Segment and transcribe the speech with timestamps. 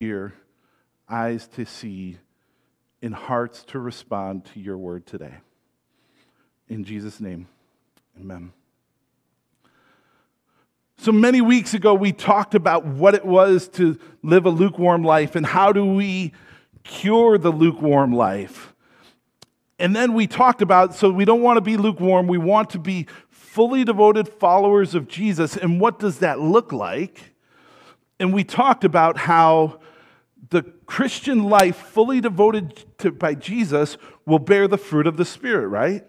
[0.00, 0.32] hear,
[1.08, 2.18] eyes to see,
[3.02, 5.34] and hearts to respond to your word today.
[6.68, 7.48] In Jesus' name,
[8.20, 8.52] amen.
[10.98, 15.34] So many weeks ago, we talked about what it was to live a lukewarm life
[15.34, 16.32] and how do we
[16.84, 18.74] cure the lukewarm life.
[19.80, 22.78] And then we talked about so we don't want to be lukewarm, we want to
[22.78, 25.56] be fully devoted followers of Jesus.
[25.56, 27.32] And what does that look like?
[28.20, 29.80] And we talked about how
[30.50, 35.68] the Christian life, fully devoted to, by Jesus, will bear the fruit of the Spirit,
[35.68, 36.04] right?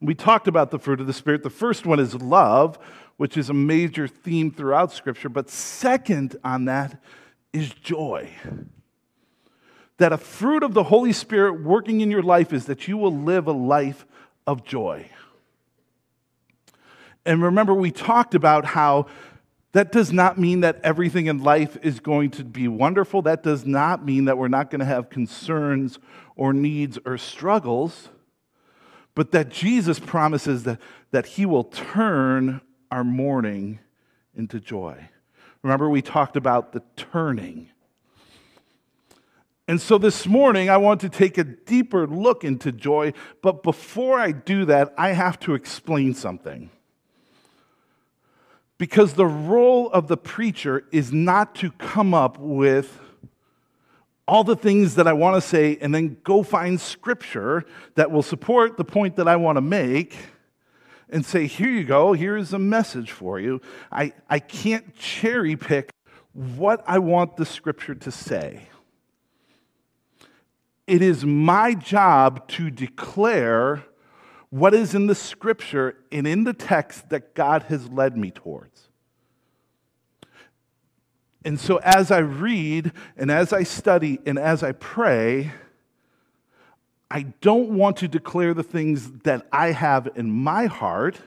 [0.00, 1.42] We talked about the fruit of the Spirit.
[1.42, 2.78] The first one is love,
[3.16, 5.28] which is a major theme throughout Scripture.
[5.28, 7.02] But second on that
[7.52, 8.30] is joy.
[9.96, 13.16] That a fruit of the Holy Spirit working in your life is that you will
[13.16, 14.06] live a life
[14.46, 15.10] of joy.
[17.26, 19.06] And remember, we talked about how
[19.78, 23.22] that does not mean that everything in life is going to be wonderful.
[23.22, 26.00] That does not mean that we're not going to have concerns
[26.34, 28.08] or needs or struggles,
[29.14, 30.80] but that Jesus promises that,
[31.12, 33.78] that He will turn our mourning
[34.34, 35.10] into joy.
[35.62, 37.70] Remember, we talked about the turning.
[39.68, 44.18] And so this morning, I want to take a deeper look into joy, but before
[44.18, 46.70] I do that, I have to explain something.
[48.78, 53.00] Because the role of the preacher is not to come up with
[54.28, 57.64] all the things that I want to say and then go find scripture
[57.96, 60.16] that will support the point that I want to make
[61.10, 63.60] and say, here you go, here's a message for you.
[63.90, 65.90] I, I can't cherry pick
[66.34, 68.68] what I want the scripture to say.
[70.86, 73.84] It is my job to declare
[74.50, 78.88] what is in the scripture and in the text that God has led me towards.
[81.44, 85.52] And so, as I read and as I study and as I pray,
[87.10, 91.20] I don't want to declare the things that I have in my heart.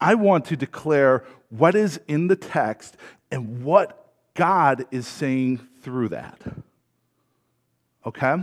[0.00, 2.96] I want to declare what is in the text
[3.30, 6.40] and what God is saying through that.
[8.04, 8.36] Okay?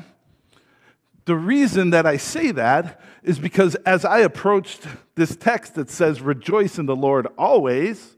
[1.25, 4.85] The reason that I say that is because as I approached
[5.15, 8.17] this text that says, Rejoice in the Lord always,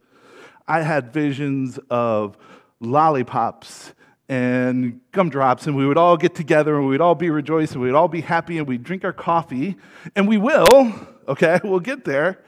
[0.67, 2.35] I had visions of
[2.79, 3.93] lollipops
[4.27, 8.07] and gumdrops, and we would all get together and we'd all be rejoicing, we'd all
[8.07, 9.75] be happy, and we'd drink our coffee,
[10.15, 10.95] and we will,
[11.27, 12.39] okay, we'll get there.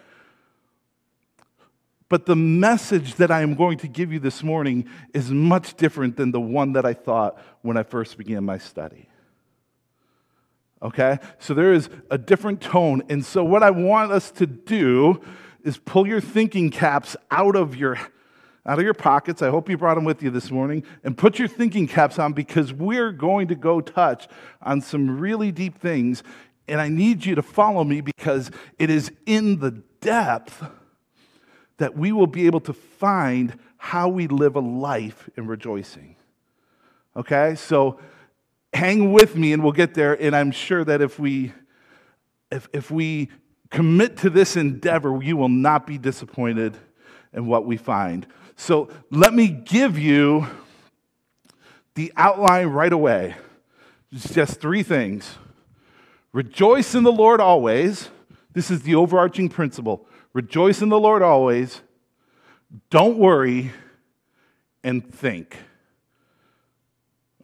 [2.10, 6.16] But the message that I am going to give you this morning is much different
[6.16, 9.10] than the one that I thought when I first began my study.
[10.82, 11.20] Okay?
[11.40, 13.04] So there is a different tone.
[13.10, 15.22] And so, what I want us to do
[15.64, 17.98] is pull your thinking caps out of your
[18.66, 19.42] out of your pockets.
[19.42, 22.34] I hope you brought them with you this morning and put your thinking caps on
[22.34, 24.28] because we're going to go touch
[24.62, 26.22] on some really deep things.
[26.68, 29.72] And I need you to follow me because it is in the
[30.02, 30.66] depth
[31.78, 36.18] that we will be able to find how we live a life in rejoicing.
[37.16, 37.56] Okay?
[37.56, 38.00] So
[38.78, 40.14] hang with me and we'll get there.
[40.22, 41.52] And I'm sure that if we
[42.52, 43.30] if, if we
[43.72, 46.78] commit to this endeavor, you will not be disappointed
[47.34, 48.26] in what we find.
[48.56, 50.48] So let me give you
[51.96, 53.36] the outline right away.
[54.12, 55.36] It's just three things.
[56.32, 58.10] Rejoice in the Lord always.
[58.54, 60.08] This is the overarching principle.
[60.34, 61.82] Rejoice in the Lord always.
[62.90, 63.72] Don't worry
[64.84, 65.58] and think.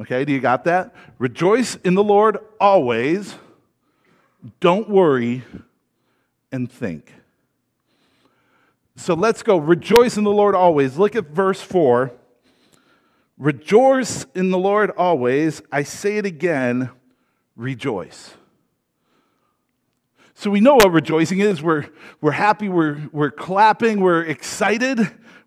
[0.01, 0.93] Okay, do you got that?
[1.19, 3.35] Rejoice in the Lord always.
[4.59, 5.43] Don't worry
[6.51, 7.13] and think.
[8.95, 9.57] So let's go.
[9.57, 10.97] Rejoice in the Lord always.
[10.97, 12.11] Look at verse 4.
[13.37, 15.61] Rejoice in the Lord always.
[15.71, 16.91] I say it again,
[17.55, 18.35] rejoice.
[20.35, 21.61] So we know what rejoicing is.
[21.61, 21.85] We're,
[22.21, 24.99] we're happy, we're, we're clapping, we're excited,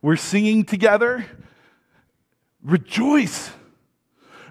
[0.02, 1.26] we're singing together.
[2.62, 3.50] Rejoice.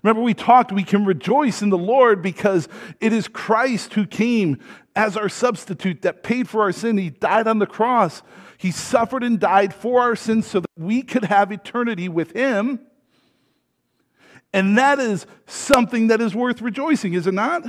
[0.05, 2.69] Remember, we talked, we can rejoice in the Lord because
[3.01, 4.59] it is Christ who came
[4.95, 6.99] as our substitute that paid for our sin.
[6.99, 8.21] He died on the cross.
[8.59, 12.81] He suffered and died for our sins so that we could have eternity with Him.
[14.53, 17.63] And that is something that is worth rejoicing, is it not?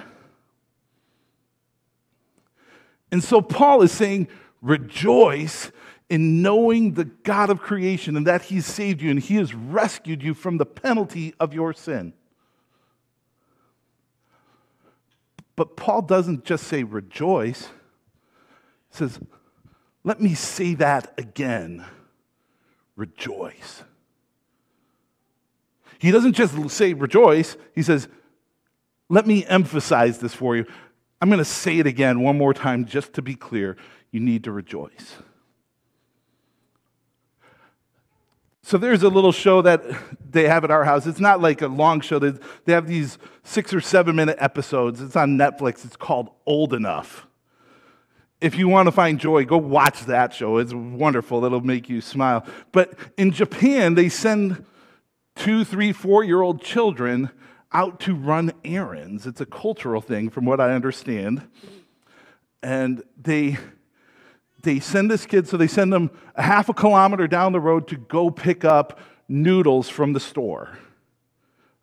[3.10, 4.28] And so Paul is saying,
[4.60, 5.72] rejoice
[6.10, 10.22] in knowing the God of creation and that He's saved you and He has rescued
[10.22, 12.12] you from the penalty of your sin.
[15.56, 17.62] But Paul doesn't just say rejoice,
[18.90, 19.18] he says,
[20.04, 21.84] let me say that again
[22.94, 23.82] rejoice.
[25.98, 28.08] He doesn't just say rejoice, he says,
[29.08, 30.66] let me emphasize this for you.
[31.20, 33.76] I'm going to say it again one more time just to be clear.
[34.10, 35.16] You need to rejoice.
[38.66, 39.84] So there's a little show that
[40.28, 41.06] they have at our house.
[41.06, 42.18] It's not like a long show.
[42.18, 45.00] They have these six or seven minute episodes.
[45.00, 45.84] It's on Netflix.
[45.84, 47.28] It's called Old Enough.
[48.40, 50.58] If you want to find joy, go watch that show.
[50.58, 51.44] It's wonderful.
[51.44, 52.44] It'll make you smile.
[52.72, 54.64] But in Japan, they send
[55.36, 57.30] two, three, four year old children
[57.70, 59.28] out to run errands.
[59.28, 61.48] It's a cultural thing, from what I understand.
[62.64, 63.58] And they
[64.66, 67.88] they send this kid, so they send them a half a kilometer down the road
[67.88, 68.98] to go pick up
[69.28, 70.76] noodles from the store.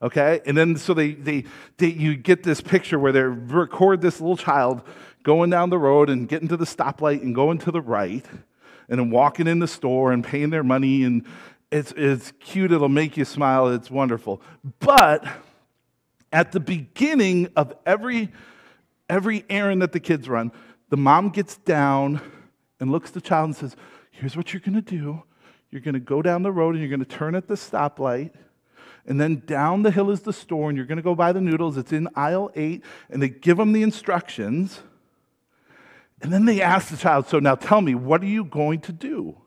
[0.01, 0.41] Okay?
[0.45, 1.45] And then so they, they,
[1.77, 4.81] they you get this picture where they record this little child
[5.23, 8.25] going down the road and getting to the stoplight and going to the right
[8.89, 11.25] and then walking in the store and paying their money and
[11.71, 14.41] it's, it's cute, it'll make you smile, it's wonderful.
[14.79, 15.25] But
[16.31, 18.29] at the beginning of every
[19.09, 20.51] every errand that the kids run,
[20.89, 22.21] the mom gets down
[22.83, 23.77] and looks at the child and says,
[24.11, 25.23] Here's what you're going to do.
[25.71, 28.31] You're going to go down the road and you're going to turn at the stoplight.
[29.07, 31.39] And then down the hill is the store, and you're going to go buy the
[31.39, 31.77] noodles.
[31.77, 32.83] It's in aisle eight.
[33.09, 34.81] And they give them the instructions.
[36.21, 38.91] And then they ask the child, So now tell me, what are you going to
[38.91, 39.37] do?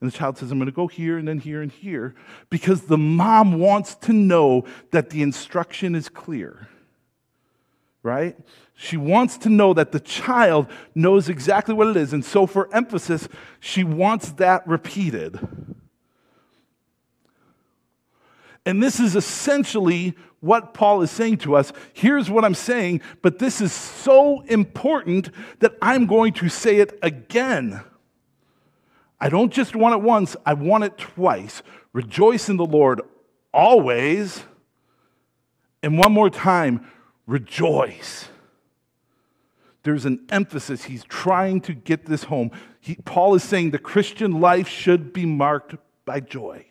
[0.00, 2.14] And the child says, I'm going to go here and then here and here
[2.48, 6.68] because the mom wants to know that the instruction is clear
[8.06, 8.38] right?
[8.74, 12.12] She wants to know that the child knows exactly what it is.
[12.12, 15.38] And so, for emphasis, she wants that repeated.
[18.64, 21.72] And this is essentially what Paul is saying to us.
[21.92, 26.98] Here's what I'm saying, but this is so important that I'm going to say it
[27.02, 27.82] again.
[29.20, 31.62] I don't just want it once, I want it twice.
[31.92, 33.00] Rejoice in the Lord
[33.52, 34.44] always.
[35.82, 36.86] And one more time,
[37.26, 38.28] rejoice.
[39.82, 40.84] There's an emphasis.
[40.84, 42.50] He's trying to get this home.
[42.80, 46.66] He, Paul is saying the Christian life should be marked by joy.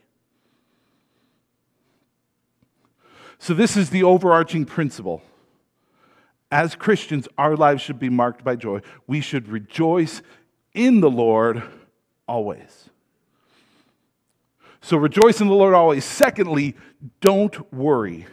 [3.38, 5.22] So, this is the overarching principle.
[6.52, 8.82] As Christians, our lives should be marked by joy.
[9.08, 10.22] We should rejoice
[10.74, 11.64] in the Lord
[12.28, 12.90] always.
[14.82, 16.06] So, rejoice in the Lord always.
[16.06, 16.76] Secondly,
[17.22, 18.26] don't worry.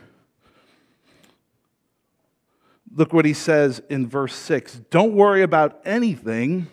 [2.94, 6.67] Look what he says in verse 6 Don't worry about anything,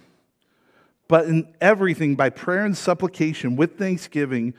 [1.07, 4.54] but in everything, by prayer and supplication, with thanksgiving,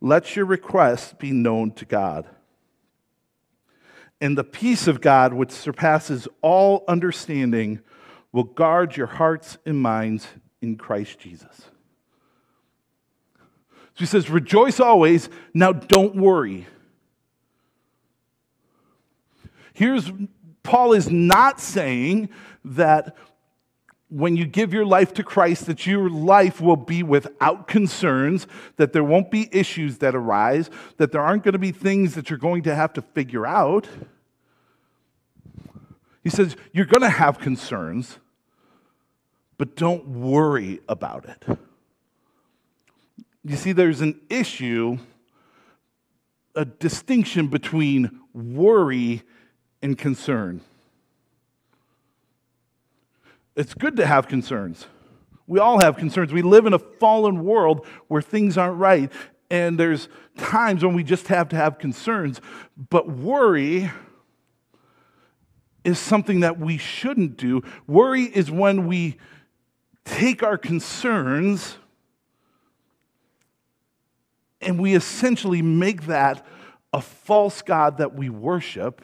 [0.00, 2.26] let your requests be known to God.
[4.20, 7.80] And the peace of God, which surpasses all understanding,
[8.32, 10.26] will guard your hearts and minds
[10.62, 11.70] in Christ Jesus.
[13.94, 15.28] So he says, Rejoice always.
[15.52, 16.66] Now don't worry.
[19.72, 20.10] Here's
[20.62, 22.30] Paul is not saying
[22.64, 23.16] that
[24.10, 28.46] when you give your life to Christ, that your life will be without concerns,
[28.76, 32.28] that there won't be issues that arise, that there aren't going to be things that
[32.28, 33.88] you're going to have to figure out.
[36.24, 38.18] He says, You're going to have concerns,
[39.56, 41.58] but don't worry about it.
[43.44, 44.98] You see, there's an issue,
[46.54, 49.22] a distinction between worry
[49.82, 50.60] and concern.
[53.56, 54.86] It's good to have concerns.
[55.46, 56.32] We all have concerns.
[56.32, 59.12] We live in a fallen world where things aren't right,
[59.50, 60.08] and there's
[60.38, 62.40] times when we just have to have concerns.
[62.88, 63.90] But worry
[65.84, 67.62] is something that we shouldn't do.
[67.86, 69.16] Worry is when we
[70.04, 71.76] take our concerns
[74.60, 76.46] and we essentially make that
[76.92, 79.02] a false God that we worship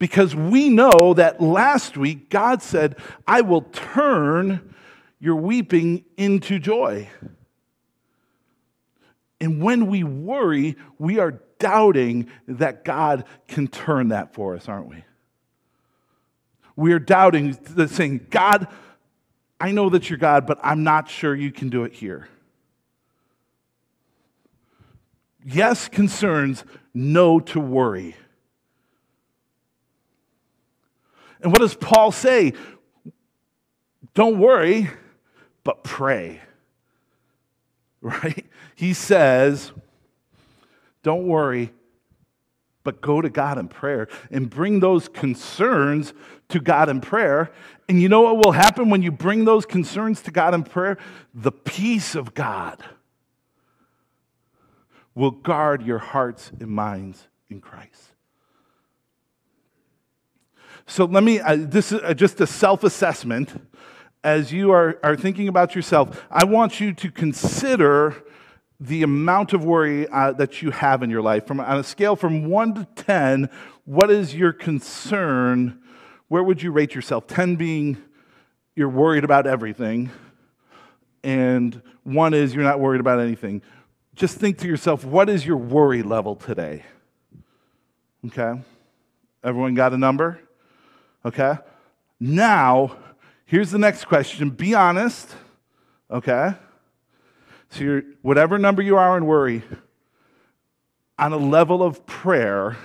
[0.00, 2.96] because we know that last week God said,
[3.28, 4.74] I will turn
[5.20, 7.08] your weeping into joy.
[9.40, 14.88] And when we worry, we are doubting that God can turn that for us, aren't
[14.88, 15.04] we?
[16.76, 18.68] We are doubting, saying, God,
[19.60, 22.28] I know that you're God, but I'm not sure you can do it here.
[25.44, 26.64] Yes, concerns,
[26.94, 28.16] no to worry.
[31.42, 32.52] And what does Paul say?
[34.14, 34.90] Don't worry,
[35.64, 36.40] but pray.
[38.02, 38.46] Right?
[38.76, 39.72] He says,
[41.02, 41.70] don't worry,
[42.82, 46.14] but go to God in prayer and bring those concerns
[46.48, 47.52] to God in prayer.
[47.90, 50.96] And you know what will happen when you bring those concerns to God in prayer?
[51.34, 52.82] The peace of God
[55.14, 58.12] will guard your hearts and minds in Christ.
[60.86, 63.60] So let me, uh, this is uh, just a self assessment.
[64.22, 68.22] As you are, are thinking about yourself, I want you to consider
[68.78, 71.46] the amount of worry uh, that you have in your life.
[71.46, 73.50] From, on a scale from 1 to 10,
[73.84, 75.80] what is your concern?
[76.28, 77.26] Where would you rate yourself?
[77.26, 77.96] 10 being
[78.74, 80.10] you're worried about everything,
[81.22, 83.62] and 1 is you're not worried about anything.
[84.14, 86.84] Just think to yourself, what is your worry level today?
[88.26, 88.60] Okay?
[89.42, 90.40] Everyone got a number?
[91.24, 91.54] Okay?
[92.18, 92.96] Now,
[93.46, 94.50] here's the next question.
[94.50, 95.34] Be honest.
[96.10, 96.54] Okay?
[97.70, 99.62] So, you're, whatever number you are in worry,
[101.18, 102.76] on a level of prayer,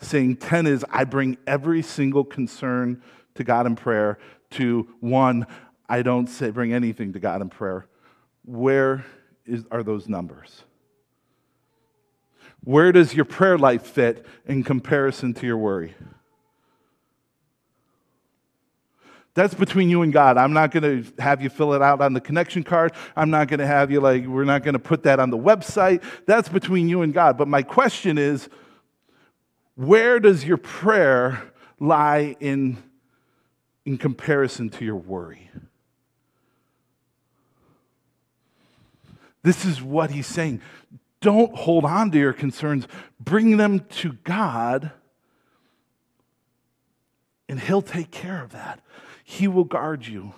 [0.00, 3.02] saying 10 is I bring every single concern
[3.36, 4.18] to God in prayer,
[4.50, 5.46] to one,
[5.88, 7.86] I don't say bring anything to God in prayer.
[8.44, 9.04] Where
[9.46, 10.64] is, are those numbers?
[12.64, 15.94] Where does your prayer life fit in comparison to your worry?
[19.38, 20.36] That's between you and God.
[20.36, 22.92] I'm not going to have you fill it out on the connection card.
[23.14, 25.38] I'm not going to have you, like, we're not going to put that on the
[25.38, 26.02] website.
[26.26, 27.38] That's between you and God.
[27.38, 28.48] But my question is
[29.76, 31.40] where does your prayer
[31.78, 32.82] lie in,
[33.86, 35.48] in comparison to your worry?
[39.44, 40.62] This is what he's saying.
[41.20, 42.88] Don't hold on to your concerns,
[43.20, 44.90] bring them to God,
[47.48, 48.80] and he'll take care of that.
[49.30, 50.32] He will guard you.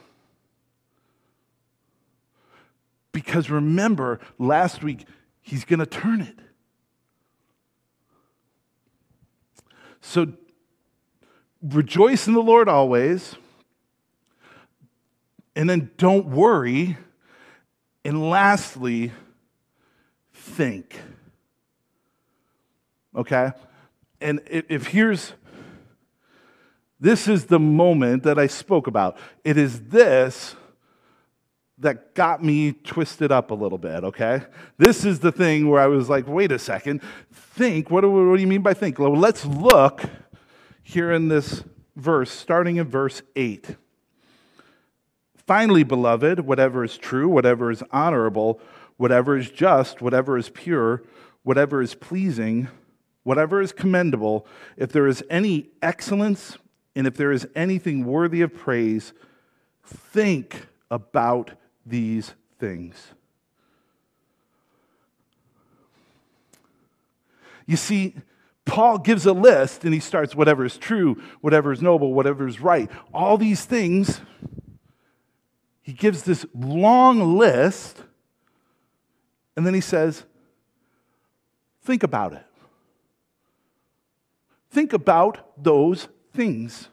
[3.13, 5.07] Because remember, last week,
[5.41, 6.37] He's going to turn it.
[10.01, 10.33] So
[11.63, 13.37] rejoice in the Lord always.
[15.55, 16.99] And then don't worry.
[18.05, 19.13] And lastly,
[20.35, 21.01] think.
[23.15, 23.53] Okay?
[24.21, 25.35] And if here's
[27.01, 29.17] this is the moment that I spoke about.
[29.43, 30.55] It is this
[31.79, 34.43] that got me twisted up a little bit, okay?
[34.77, 37.01] This is the thing where I was like, wait a second,
[37.33, 38.99] think, what do, what do you mean by think?
[38.99, 40.03] Well, let's look
[40.83, 41.65] here in this
[41.97, 43.77] verse, starting in verse 8.
[45.47, 48.61] Finally, beloved, whatever is true, whatever is honorable,
[48.99, 51.03] whatever is just, whatever is pure,
[51.45, 52.69] whatever is pleasing,
[53.23, 56.59] whatever is commendable, if there is any excellence
[56.95, 59.13] and if there is anything worthy of praise,
[59.85, 61.53] think about
[61.87, 63.13] these things.
[67.67, 68.17] You see,
[68.65, 72.61] Paul gives a list and he starts whatever is true, whatever is noble, whatever is
[72.61, 72.91] right.
[73.15, 74.21] All these things,
[75.83, 78.03] he gives this long list,
[79.57, 80.25] and then he says,
[81.83, 82.45] Think about it.
[84.71, 86.89] Think about those things.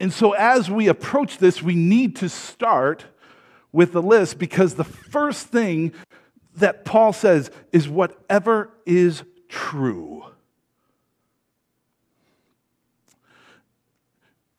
[0.00, 3.06] And so, as we approach this, we need to start
[3.72, 5.92] with the list because the first thing
[6.56, 10.24] that Paul says is whatever is true.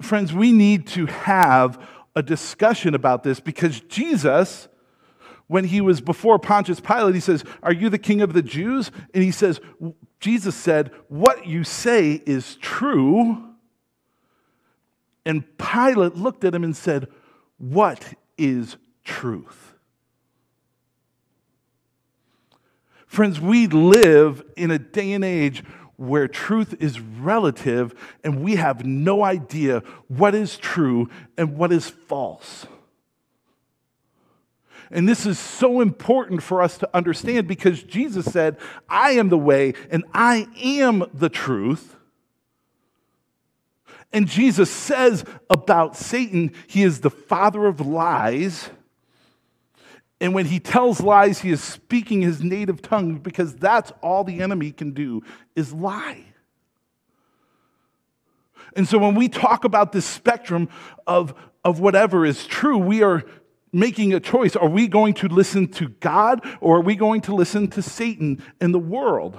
[0.01, 1.81] Friends, we need to have
[2.15, 4.67] a discussion about this because Jesus
[5.47, 8.91] when he was before Pontius Pilate, he says, Are you the king of the Jews?
[9.13, 9.59] And he says,
[10.19, 13.43] Jesus said, What you say is true.
[15.25, 17.07] And Pilate looked at him and said,
[17.57, 19.73] What is truth?
[23.07, 25.63] Friends, we live in a day and age
[25.95, 27.93] where truth is relative
[28.23, 32.65] and we have no idea what is true and what is false.
[34.91, 39.37] And this is so important for us to understand because Jesus said, I am the
[39.37, 41.95] way and I am the truth.
[44.13, 48.69] And Jesus says about Satan, he is the father of lies.
[50.21, 54.39] And when he tells lies, he is speaking his native tongue because that's all the
[54.39, 55.21] enemy can do
[55.55, 56.23] is lie.
[58.75, 60.69] And so when we talk about this spectrum
[61.07, 63.23] of, of whatever is true, we are
[63.71, 64.55] making a choice.
[64.55, 68.43] Are we going to listen to God or are we going to listen to Satan
[68.61, 69.37] and the world?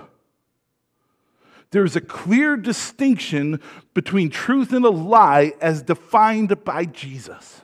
[1.71, 3.61] There's a clear distinction
[3.93, 7.63] between truth and a lie as defined by Jesus.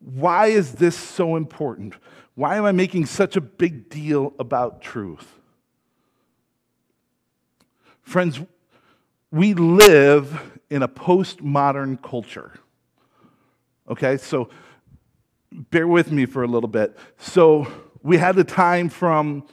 [0.00, 1.94] Why is this so important?
[2.34, 5.34] Why am I making such a big deal about truth?
[8.02, 8.40] Friends,
[9.32, 12.52] we live in a postmodern culture.
[13.88, 14.48] Okay, so
[15.52, 16.96] bear with me for a little bit.
[17.18, 17.66] So
[18.02, 19.44] we had the time from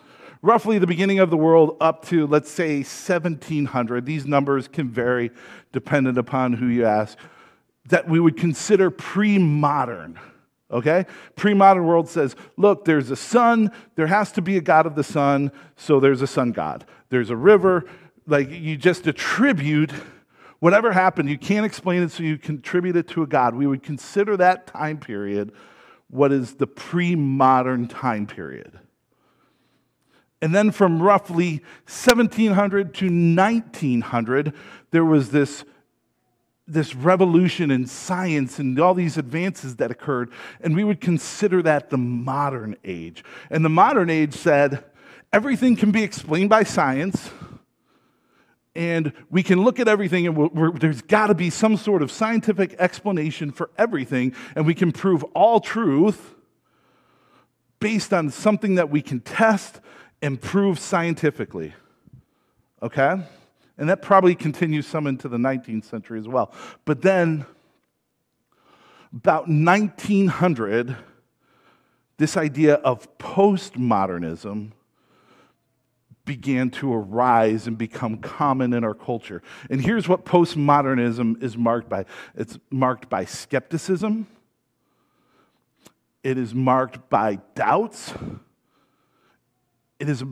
[0.42, 4.06] roughly the beginning of the world up to, let's say, 1700.
[4.06, 5.32] These numbers can vary
[5.72, 7.18] dependent upon who you ask,
[7.86, 10.20] that we would consider pre modern.
[10.70, 11.06] Okay?
[11.36, 14.96] Pre modern world says, look, there's a sun, there has to be a God of
[14.96, 16.86] the sun, so there's a sun God.
[17.10, 17.86] There's a river,
[18.28, 19.92] like you just attribute
[20.60, 23.56] whatever happened, you can't explain it, so you contribute it to a God.
[23.56, 25.52] We would consider that time period
[26.10, 28.80] what is the pre modern time period.
[30.42, 34.54] And then from roughly 1700 to 1900,
[34.92, 35.64] there was this
[36.70, 40.30] this revolution in science and all these advances that occurred,
[40.60, 43.24] and we would consider that the modern age.
[43.50, 44.84] And the modern age said
[45.32, 47.30] everything can be explained by science,
[48.78, 52.04] and we can look at everything, and we're, we're, there's got to be some sort
[52.04, 56.36] of scientific explanation for everything, and we can prove all truth
[57.80, 59.82] based on something that we can test
[60.22, 61.74] and prove scientifically.
[62.84, 63.20] Okay?
[63.80, 66.54] And that probably continues some into the 19th century as well.
[66.86, 67.48] But then,
[69.12, 70.96] about 1900,
[72.18, 74.72] this idea of postmodernism
[76.28, 79.42] began to arise and become common in our culture.
[79.72, 82.06] And here's what postmodernism is marked by
[82.36, 84.28] it's marked by skepticism,
[86.24, 88.14] it is marked by doubts,
[90.00, 90.24] it is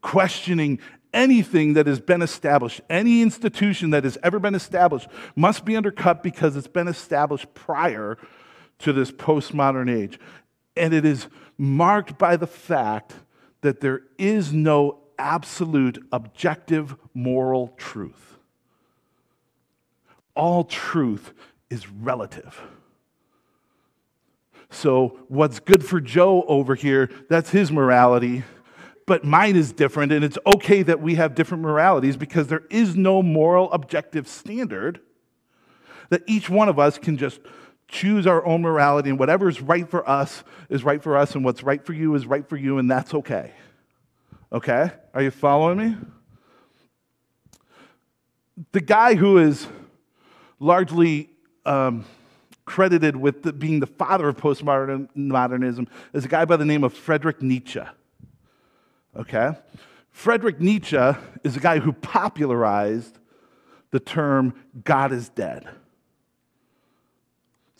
[0.00, 0.80] questioning
[1.12, 6.22] anything that has been established, any institution that has ever been established, must be undercut
[6.22, 8.18] because it's been established prior
[8.78, 10.18] to this postmodern age.
[10.76, 13.14] And it is marked by the fact
[13.60, 18.36] that there is no absolute objective moral truth.
[20.34, 21.32] All truth
[21.70, 22.60] is relative.
[24.70, 28.44] So, what's good for Joe over here, that's his morality
[29.08, 32.94] but mine is different, and it's okay that we have different moralities because there is
[32.94, 35.00] no moral objective standard
[36.10, 37.40] that each one of us can just
[37.88, 41.42] choose our own morality, and whatever is right for us is right for us, and
[41.42, 43.52] what's right for you is right for you, and that's okay.
[44.52, 44.90] Okay?
[45.14, 45.96] Are you following me?
[48.72, 49.66] The guy who is
[50.58, 51.30] largely
[51.64, 52.04] um,
[52.64, 56.92] credited with the, being the father of postmodernism is a guy by the name of
[56.94, 57.80] Friedrich Nietzsche
[59.18, 59.52] okay?
[60.10, 61.10] Friedrich Nietzsche
[61.44, 63.18] is a guy who popularized
[63.90, 65.68] the term God is dead.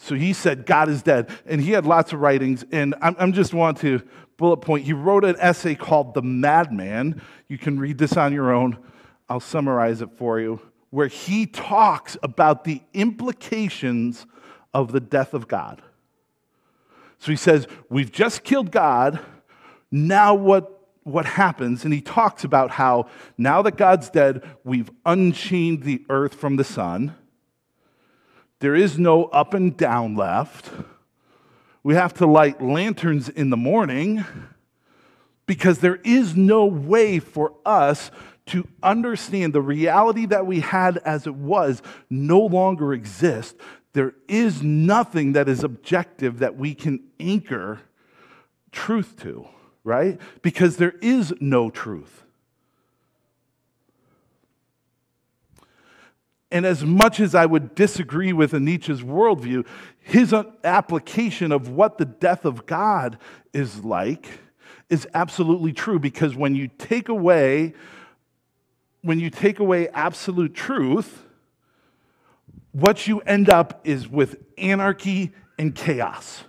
[0.01, 1.29] So he said, God is dead.
[1.45, 2.65] And he had lots of writings.
[2.71, 4.01] And I'm, I'm just want to
[4.37, 4.85] bullet point.
[4.85, 7.21] He wrote an essay called The Madman.
[7.49, 8.79] You can read this on your own.
[9.29, 14.25] I'll summarize it for you, where he talks about the implications
[14.73, 15.83] of the death of God.
[17.19, 19.21] So he says, We've just killed God.
[19.91, 23.09] Now, what what happens, and he talks about how
[23.39, 27.15] now that God's dead, we've unchained the earth from the sun.
[28.61, 30.71] There is no up and down left.
[31.83, 34.25] We have to light lanterns in the morning
[35.47, 38.11] because there is no way for us
[38.47, 43.55] to understand the reality that we had as it was no longer exists.
[43.93, 47.81] There is nothing that is objective that we can anchor
[48.73, 49.49] truth to
[49.89, 50.21] right?
[50.43, 52.25] Because there is no truth.
[56.51, 59.67] And as much as I would disagree with Nietzsche's worldview,
[60.01, 60.35] his
[60.65, 63.19] application of what the death of God
[63.53, 64.27] is like
[64.89, 67.75] is absolutely true because when you take away
[69.03, 71.25] when you take away absolute truth,
[72.73, 76.45] what you end up is with anarchy and chaos.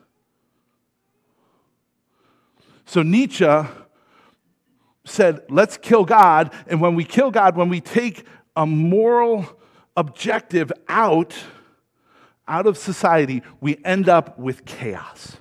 [2.86, 3.48] So Nietzsche
[5.06, 6.52] said, let's kill God.
[6.68, 9.59] And when we kill God, when we take a moral
[10.00, 11.36] objective out,
[12.48, 15.36] out of society, we end up with chaos.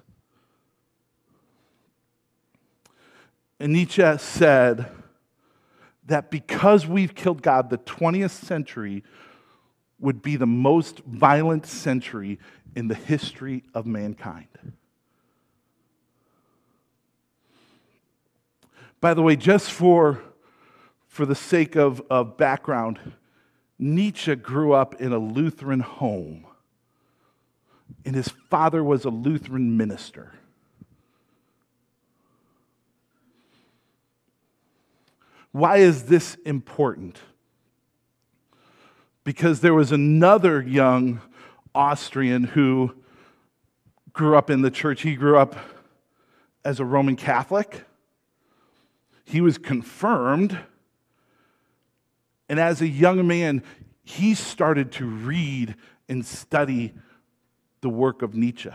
[3.60, 4.90] And Nietzsche said
[6.06, 9.04] that because we've killed God, the 20th century
[10.00, 12.40] would be the most violent century
[12.74, 14.48] in the history of mankind.
[19.00, 20.20] By the way, just for,
[21.06, 22.98] for the sake of, of background,
[23.78, 26.46] Nietzsche grew up in a Lutheran home,
[28.04, 30.32] and his father was a Lutheran minister.
[35.52, 37.18] Why is this important?
[39.24, 41.20] Because there was another young
[41.74, 42.94] Austrian who
[44.12, 45.02] grew up in the church.
[45.02, 45.56] He grew up
[46.64, 47.84] as a Roman Catholic.
[49.24, 50.58] He was confirmed.
[52.48, 53.62] And as a young man,
[54.02, 55.74] he started to read
[56.08, 56.94] and study
[57.80, 58.70] the work of Nietzsche.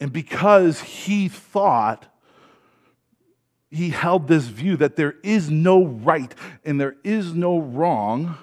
[0.00, 2.06] And because he thought,
[3.70, 8.36] he held this view that there is no right and there is no wrong,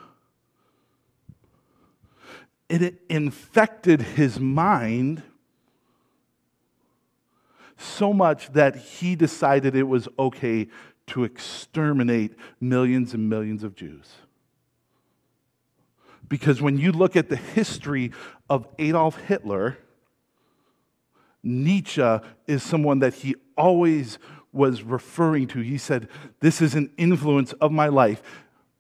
[2.70, 5.24] it infected his mind
[7.78, 10.68] so much that he decided it was okay
[11.10, 14.14] to exterminate millions and millions of Jews.
[16.28, 18.12] Because when you look at the history
[18.50, 19.78] of Adolf Hitler,
[21.44, 24.20] Nietzsche is someone that he always
[24.52, 25.60] was referring to.
[25.60, 26.08] He said,
[26.40, 28.22] This is an influence of my life.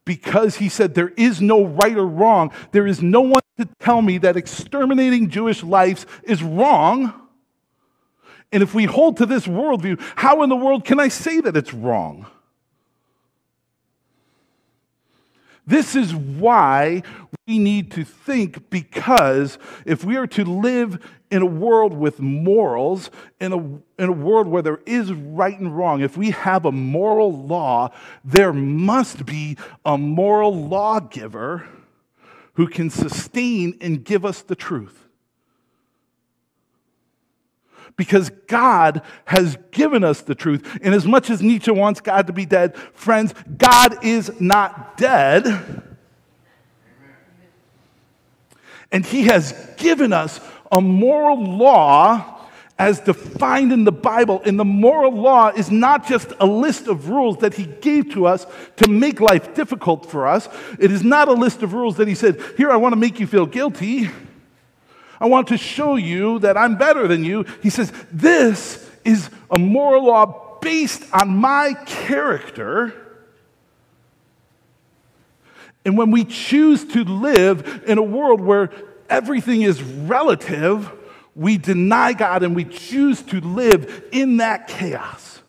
[0.05, 2.51] Because he said, There is no right or wrong.
[2.71, 7.13] There is no one to tell me that exterminating Jewish lives is wrong.
[8.51, 11.55] And if we hold to this worldview, how in the world can I say that
[11.55, 12.25] it's wrong?
[15.67, 17.03] This is why
[17.45, 23.11] we need to think because if we are to live in a world with morals,
[23.39, 23.57] in a,
[24.01, 27.91] in a world where there is right and wrong, if we have a moral law,
[28.25, 31.67] there must be a moral lawgiver
[32.53, 35.08] who can sustain and give us the truth
[37.99, 40.79] because God has given us the truth.
[40.81, 45.83] And as much as Nietzsche wants God to be dead, friends, God is not dead.
[48.89, 50.39] And He has given us
[50.71, 54.41] a moral law as defined in the Bible.
[54.45, 58.27] And the moral law is not just a list of rules that He gave to
[58.27, 60.47] us to make life difficult for us.
[60.79, 63.19] It is not a list of rules that He said, Here, I want to make
[63.19, 64.09] you feel guilty.
[65.19, 67.45] I want to show you that I'm better than you.
[67.61, 72.93] He says, This is a moral law based on my character.
[75.85, 78.69] And when we choose to live in a world where
[79.09, 80.91] everything is relative,
[81.35, 85.39] we deny God and we choose to live in that chaos.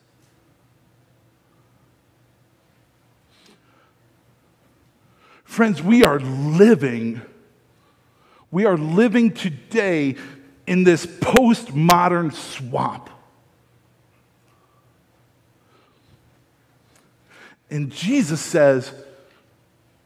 [5.44, 7.20] Friends, we are living
[8.51, 10.17] we are living today
[10.67, 13.11] in this postmodern swamp.
[17.71, 18.93] And Jesus says,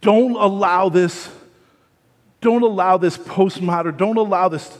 [0.02, 1.30] don't allow this,
[2.42, 4.76] don't allow this postmodern, don't allow this,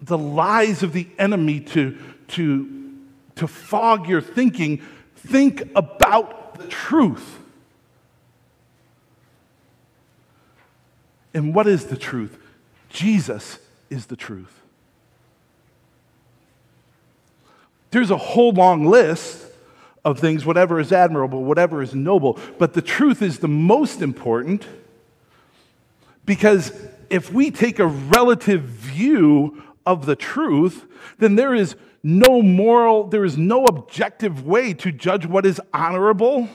[0.00, 2.92] the lies of the enemy to, to,
[3.34, 4.80] to fog your thinking.
[5.16, 7.40] Think about the truth.
[11.32, 12.38] And what is the truth?
[12.94, 13.58] Jesus
[13.90, 14.62] is the truth.
[17.90, 19.44] There's a whole long list
[20.04, 24.66] of things, whatever is admirable, whatever is noble, but the truth is the most important
[26.24, 26.72] because
[27.10, 30.86] if we take a relative view of the truth,
[31.18, 36.48] then there is no moral, there is no objective way to judge what is honorable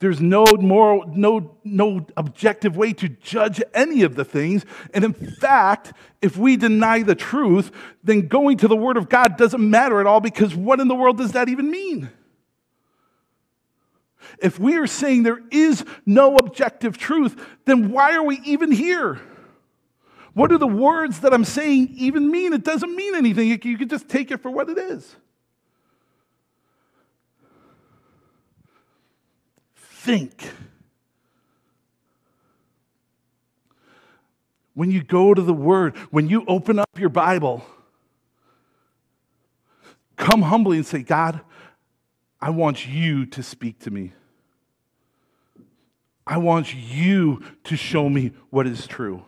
[0.00, 4.64] there's no moral, no, no objective way to judge any of the things.
[4.92, 7.70] And in fact, if we deny the truth,
[8.02, 10.94] then going to the Word of God doesn't matter at all because what in the
[10.94, 12.10] world does that even mean?
[14.40, 19.20] If we are saying there is no objective truth, then why are we even here?
[20.32, 22.52] What do the words that I'm saying even mean?
[22.52, 23.48] It doesn't mean anything.
[23.48, 25.14] You can just take it for what it is.
[30.04, 30.50] Think.
[34.74, 37.64] When you go to the Word, when you open up your Bible,
[40.16, 41.40] come humbly and say, God,
[42.40, 44.12] I want you to speak to me.
[46.26, 49.24] I want you to show me what is true.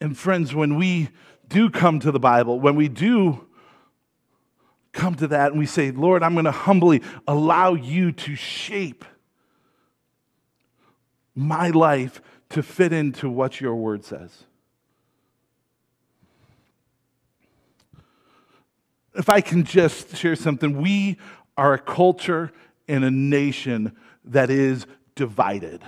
[0.00, 1.08] And friends, when we
[1.48, 3.45] do come to the Bible, when we do
[4.96, 9.04] come to that and we say, Lord, I'm going to humbly allow you to shape
[11.34, 14.44] my life to fit into what your word says.
[19.14, 21.18] If I can just share something, we
[21.56, 22.52] are a culture
[22.88, 25.82] and a nation that is divided.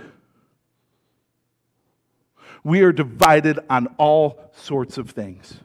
[2.65, 5.59] We are divided on all sorts of things.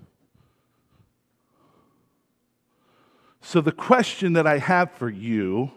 [3.44, 5.72] So, the question that I have for you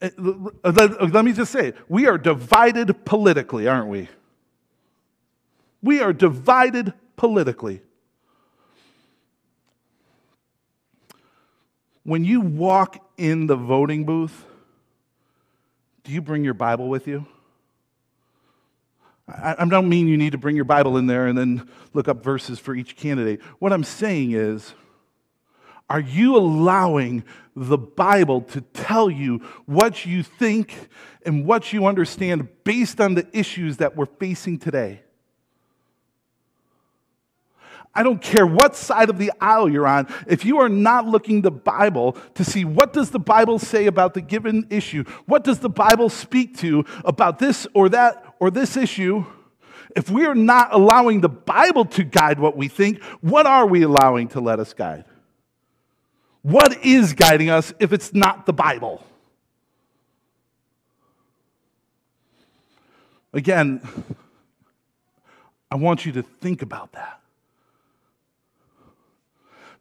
[0.00, 0.10] Uh,
[1.10, 4.08] let me just say, we are divided politically, aren't we?
[5.82, 7.80] We are divided politically.
[12.02, 14.44] When you walk in the voting booth,
[16.04, 17.26] do you bring your Bible with you?
[19.28, 22.22] I, don't mean you need to bring your Bible in there and then look up
[22.22, 23.42] verses for each candidate.
[23.58, 24.72] What I'm saying is,
[25.90, 30.88] are you allowing the Bible to tell you what you think
[31.24, 35.02] and what you understand based on the issues that we're facing today?
[37.96, 40.06] I don't care what side of the aisle you're on.
[40.26, 44.12] If you are not looking the Bible to see what does the Bible say about
[44.12, 48.76] the given issue, what does the Bible speak to about this or that or this
[48.76, 49.24] issue,
[49.94, 53.82] if we are not allowing the Bible to guide what we think, what are we
[53.82, 55.04] allowing to let us guide?
[56.42, 59.04] What is guiding us if it's not the Bible?
[63.32, 63.80] Again,
[65.70, 67.20] I want you to think about that.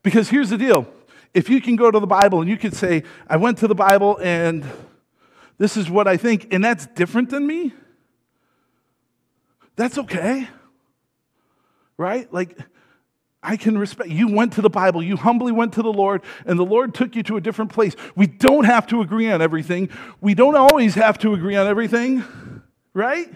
[0.02, 0.88] Because here's the deal
[1.34, 3.76] if you can go to the Bible and you can say, I went to the
[3.76, 4.65] Bible and
[5.58, 7.74] this is what I think, and that's different than me,
[9.75, 10.47] that's okay.
[11.97, 12.31] Right?
[12.33, 12.57] Like,
[13.41, 14.09] I can respect.
[14.09, 17.15] You went to the Bible, you humbly went to the Lord, and the Lord took
[17.15, 17.95] you to a different place.
[18.15, 19.89] We don't have to agree on everything.
[20.19, 22.23] We don't always have to agree on everything,
[22.93, 23.29] right?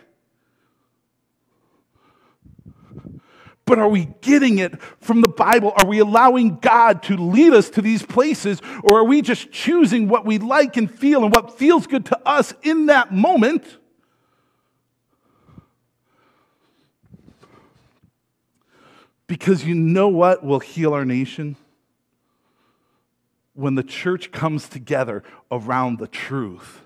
[3.69, 5.71] but are we getting it from the Bible?
[5.77, 10.09] Are we allowing God to lead us to these places, or are we just choosing
[10.09, 13.63] what we like and feel and what feels good to us in that moment?
[19.29, 21.55] Because you know what will heal our nation?
[23.53, 26.81] When the church comes together around the truth.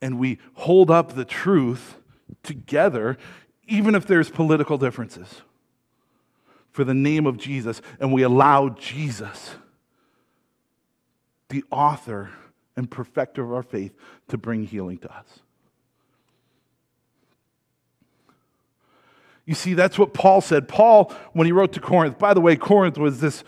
[0.00, 1.98] And we hold up the truth
[2.42, 3.18] together
[3.68, 5.42] even if there's political differences,
[6.72, 9.56] for the name of Jesus, and we allow Jesus,
[11.50, 12.30] the author
[12.76, 13.92] and perfecter of our faith,
[14.28, 15.40] to bring healing to us.
[19.46, 20.68] You see, that's what Paul said.
[20.68, 23.42] Paul, when he wrote to Corinth, by the way, Corinth was this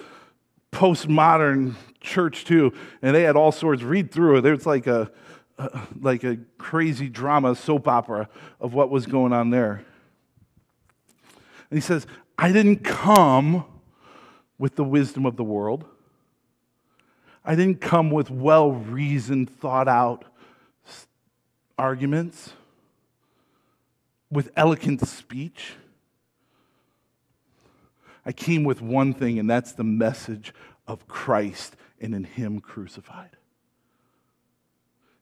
[0.72, 3.82] postmodern church too, and they had all sorts.
[3.82, 4.40] Read through it.
[4.40, 5.10] There's like a,
[6.00, 8.28] like a crazy drama soap opera
[8.60, 9.84] of what was going on there.
[11.70, 13.64] And he says, I didn't come
[14.58, 15.84] with the wisdom of the world.
[17.44, 20.24] I didn't come with well reasoned, thought out
[21.78, 22.52] arguments,
[24.30, 25.72] with eloquent speech.
[28.24, 30.54] I came with one thing, and that's the message
[30.86, 33.36] of Christ and in Him crucified.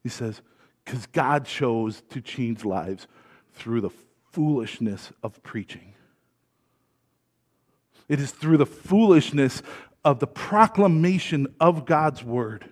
[0.02, 0.40] He says,
[0.84, 3.06] because God chose to change lives
[3.54, 3.90] through the
[4.32, 5.94] foolishness of preaching.
[8.08, 9.62] It is through the foolishness
[10.04, 12.68] of the proclamation of God's word.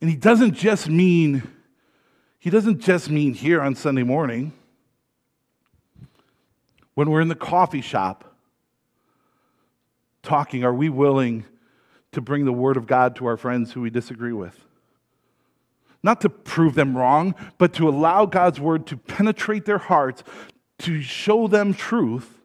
[0.00, 1.42] And he doesn't just mean
[2.38, 4.52] he doesn't just mean here on Sunday morning
[6.94, 8.34] when we're in the coffee shop
[10.22, 11.44] talking are we willing
[12.12, 14.58] to bring the word of God to our friends who we disagree with?
[16.02, 20.22] Not to prove them wrong, but to allow God's word to penetrate their hearts,
[20.80, 22.40] to show them truth.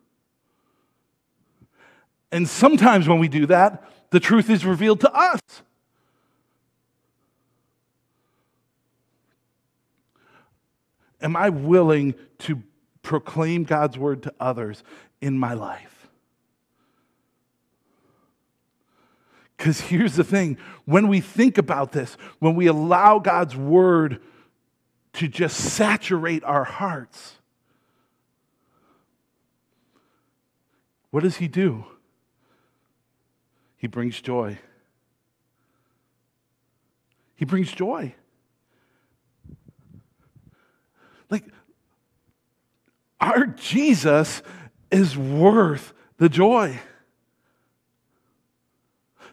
[2.32, 5.42] And sometimes when we do that, the truth is revealed to us.
[11.22, 12.62] Am I willing to
[13.02, 14.84] proclaim God's word to others
[15.22, 16.08] in my life?
[19.58, 24.22] Because here's the thing when we think about this, when we allow God's word
[25.14, 27.40] to just saturate our hearts,
[31.12, 31.86] What does he do?
[33.78, 34.60] He brings joy.
[37.36, 38.14] He brings joy.
[41.30, 41.46] Like,
[43.30, 44.42] our Jesus
[44.92, 46.80] is worth the joy.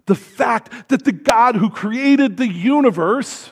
[0.07, 3.51] The fact that the God who created the universe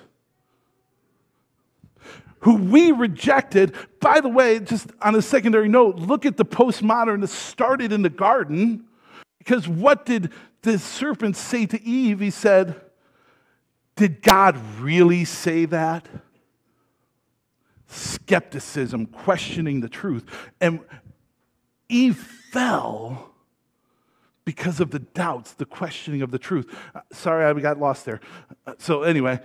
[2.44, 3.74] who we rejected.
[4.00, 8.02] By the way, just on a secondary note, look at the postmodern that started in
[8.02, 8.84] the garden.
[9.38, 10.30] Because what did
[10.60, 12.20] the serpent say to Eve?
[12.20, 12.78] He said,
[13.96, 16.06] Did God really say that?
[17.94, 20.24] Skepticism, questioning the truth.
[20.60, 20.80] And
[21.88, 23.30] Eve fell
[24.44, 26.66] because of the doubts, the questioning of the truth.
[26.94, 28.20] Uh, sorry, I got lost there.
[28.66, 29.40] Uh, so, anyway,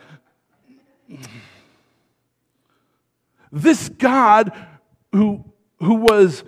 [3.52, 4.52] this God
[5.12, 5.46] who,
[5.80, 6.44] who was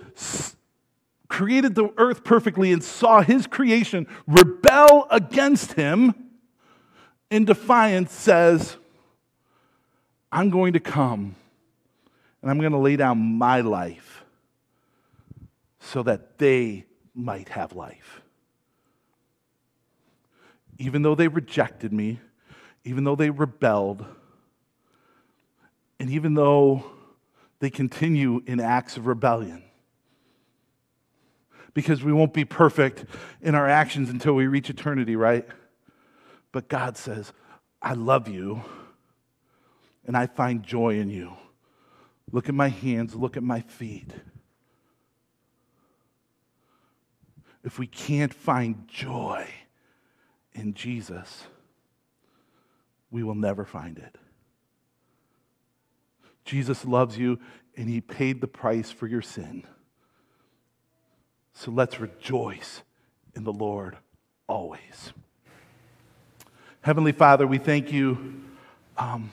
[1.28, 6.14] created the earth perfectly and saw his creation rebel against him
[7.30, 8.76] in defiance says,
[10.30, 11.36] I'm going to come
[12.42, 14.24] and I'm going to lay down my life
[15.78, 18.20] so that they might have life.
[20.78, 22.20] Even though they rejected me,
[22.84, 24.04] even though they rebelled,
[26.00, 26.84] and even though
[27.60, 29.62] they continue in acts of rebellion,
[31.74, 33.04] because we won't be perfect
[33.40, 35.46] in our actions until we reach eternity, right?
[36.50, 37.32] But God says,
[37.80, 38.62] I love you
[40.06, 41.32] and I find joy in you.
[42.32, 44.10] Look at my hands, look at my feet.
[47.62, 49.46] If we can't find joy
[50.54, 51.44] in Jesus,
[53.10, 54.16] we will never find it.
[56.44, 57.38] Jesus loves you
[57.76, 59.64] and he paid the price for your sin.
[61.52, 62.82] So let's rejoice
[63.36, 63.96] in the Lord
[64.48, 65.12] always.
[66.80, 68.42] Heavenly Father, we thank you
[68.96, 69.30] um,